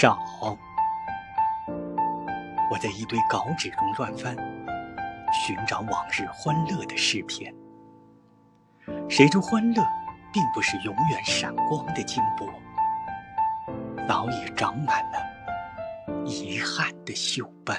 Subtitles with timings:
[0.00, 0.18] 找。
[2.70, 4.34] 我在一堆稿纸中乱翻
[5.30, 7.54] 寻找往日欢乐的诗篇。
[9.10, 9.86] 谁知欢乐
[10.32, 12.48] 并不是永远闪光的金箔
[14.08, 17.78] 早已长满了遗憾的锈斑。